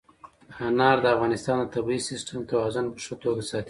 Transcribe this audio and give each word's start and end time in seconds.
انار 0.67 0.97
د 1.03 1.05
افغانستان 1.15 1.55
د 1.59 1.65
طبعي 1.75 1.99
سیسټم 2.09 2.39
توازن 2.51 2.85
په 2.93 2.99
ښه 3.05 3.15
توګه 3.23 3.41
ساتي. 3.49 3.59